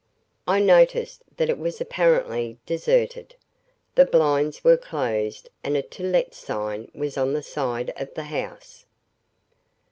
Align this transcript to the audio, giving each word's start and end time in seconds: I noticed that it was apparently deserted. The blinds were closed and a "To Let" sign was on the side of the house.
I 0.47 0.59
noticed 0.59 1.21
that 1.37 1.47
it 1.51 1.59
was 1.59 1.79
apparently 1.79 2.57
deserted. 2.65 3.35
The 3.93 4.03
blinds 4.05 4.63
were 4.63 4.75
closed 4.75 5.47
and 5.63 5.77
a 5.77 5.83
"To 5.83 6.01
Let" 6.03 6.33
sign 6.33 6.89
was 6.95 7.17
on 7.19 7.33
the 7.33 7.43
side 7.43 7.93
of 7.95 8.11
the 8.15 8.23
house. 8.23 8.87